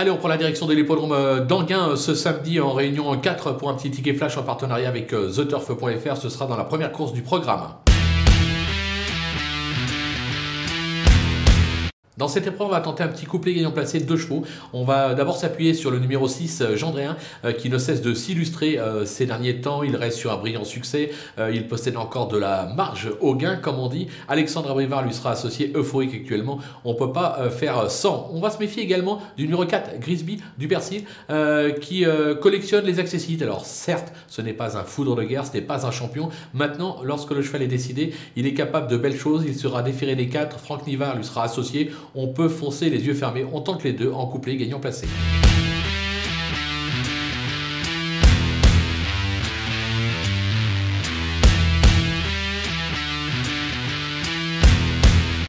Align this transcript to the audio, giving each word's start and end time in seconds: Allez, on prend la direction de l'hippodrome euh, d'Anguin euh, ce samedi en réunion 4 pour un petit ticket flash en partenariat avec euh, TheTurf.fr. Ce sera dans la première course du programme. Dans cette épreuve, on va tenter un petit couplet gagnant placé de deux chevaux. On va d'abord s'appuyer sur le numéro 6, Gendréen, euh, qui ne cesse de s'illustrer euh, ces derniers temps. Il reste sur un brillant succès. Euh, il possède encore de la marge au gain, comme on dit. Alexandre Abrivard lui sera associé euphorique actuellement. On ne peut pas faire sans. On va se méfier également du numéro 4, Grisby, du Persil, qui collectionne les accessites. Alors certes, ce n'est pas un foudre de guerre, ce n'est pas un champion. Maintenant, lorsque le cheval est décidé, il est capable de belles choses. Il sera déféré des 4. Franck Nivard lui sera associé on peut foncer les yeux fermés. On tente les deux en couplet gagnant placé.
Allez, 0.00 0.12
on 0.12 0.16
prend 0.16 0.28
la 0.28 0.36
direction 0.36 0.66
de 0.66 0.74
l'hippodrome 0.74 1.10
euh, 1.10 1.44
d'Anguin 1.44 1.88
euh, 1.88 1.96
ce 1.96 2.14
samedi 2.14 2.60
en 2.60 2.72
réunion 2.72 3.18
4 3.18 3.56
pour 3.56 3.68
un 3.68 3.74
petit 3.74 3.90
ticket 3.90 4.14
flash 4.14 4.38
en 4.38 4.44
partenariat 4.44 4.88
avec 4.88 5.12
euh, 5.12 5.28
TheTurf.fr. 5.28 6.16
Ce 6.16 6.28
sera 6.28 6.46
dans 6.46 6.56
la 6.56 6.62
première 6.62 6.92
course 6.92 7.12
du 7.12 7.22
programme. 7.22 7.62
Dans 12.18 12.26
cette 12.26 12.48
épreuve, 12.48 12.66
on 12.66 12.70
va 12.72 12.80
tenter 12.80 13.04
un 13.04 13.08
petit 13.08 13.26
couplet 13.26 13.54
gagnant 13.54 13.70
placé 13.70 14.00
de 14.00 14.04
deux 14.04 14.16
chevaux. 14.16 14.42
On 14.72 14.82
va 14.82 15.14
d'abord 15.14 15.36
s'appuyer 15.36 15.72
sur 15.72 15.92
le 15.92 16.00
numéro 16.00 16.26
6, 16.26 16.74
Gendréen, 16.74 17.16
euh, 17.44 17.52
qui 17.52 17.70
ne 17.70 17.78
cesse 17.78 18.02
de 18.02 18.12
s'illustrer 18.12 18.76
euh, 18.76 19.04
ces 19.04 19.24
derniers 19.24 19.60
temps. 19.60 19.84
Il 19.84 19.94
reste 19.94 20.18
sur 20.18 20.32
un 20.32 20.36
brillant 20.36 20.64
succès. 20.64 21.12
Euh, 21.38 21.52
il 21.54 21.68
possède 21.68 21.96
encore 21.96 22.26
de 22.26 22.36
la 22.36 22.72
marge 22.74 23.08
au 23.20 23.36
gain, 23.36 23.54
comme 23.54 23.78
on 23.78 23.86
dit. 23.86 24.08
Alexandre 24.26 24.72
Abrivard 24.72 25.04
lui 25.04 25.14
sera 25.14 25.30
associé 25.30 25.70
euphorique 25.76 26.12
actuellement. 26.12 26.58
On 26.84 26.94
ne 26.94 26.98
peut 26.98 27.12
pas 27.12 27.50
faire 27.50 27.88
sans. 27.88 28.28
On 28.32 28.40
va 28.40 28.50
se 28.50 28.58
méfier 28.58 28.82
également 28.82 29.22
du 29.36 29.44
numéro 29.44 29.64
4, 29.64 30.00
Grisby, 30.00 30.40
du 30.58 30.66
Persil, 30.66 31.04
qui 31.80 32.04
collectionne 32.40 32.84
les 32.84 32.98
accessites. 32.98 33.42
Alors 33.42 33.64
certes, 33.64 34.12
ce 34.26 34.42
n'est 34.42 34.52
pas 34.52 34.76
un 34.76 34.82
foudre 34.82 35.14
de 35.14 35.22
guerre, 35.22 35.46
ce 35.46 35.52
n'est 35.52 35.62
pas 35.62 35.86
un 35.86 35.90
champion. 35.92 36.30
Maintenant, 36.52 36.98
lorsque 37.04 37.30
le 37.30 37.42
cheval 37.42 37.62
est 37.62 37.68
décidé, 37.68 38.12
il 38.34 38.46
est 38.46 38.54
capable 38.54 38.88
de 38.88 38.96
belles 38.96 39.16
choses. 39.16 39.44
Il 39.46 39.54
sera 39.54 39.82
déféré 39.82 40.16
des 40.16 40.28
4. 40.28 40.58
Franck 40.58 40.86
Nivard 40.86 41.16
lui 41.16 41.24
sera 41.24 41.44
associé 41.44 41.92
on 42.14 42.28
peut 42.28 42.48
foncer 42.48 42.90
les 42.90 43.06
yeux 43.06 43.14
fermés. 43.14 43.46
On 43.52 43.60
tente 43.60 43.84
les 43.84 43.92
deux 43.92 44.10
en 44.12 44.26
couplet 44.26 44.56
gagnant 44.56 44.80
placé. 44.80 45.06